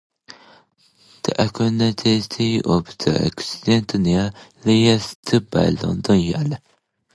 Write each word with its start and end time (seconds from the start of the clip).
"The 1.21 1.31
Archaeometallurgy 1.37 2.65
of 2.65 2.97
the 2.97 3.23
Ancient 3.25 3.93
Near 3.99 4.33
East" 4.65 5.29
by 5.51 5.65
Lloyd 5.69 6.09
R. 6.53 6.57